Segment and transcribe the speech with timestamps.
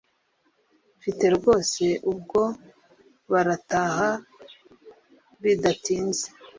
[0.93, 2.41] mufite rwose Ubwo
[3.31, 4.09] barataha
[5.41, 6.25] Bidatinze